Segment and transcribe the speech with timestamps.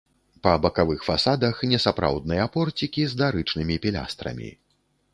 [0.45, 4.55] Па бакавых фасадах несапраўдныя порцікі з дарычнымі пілястрамі.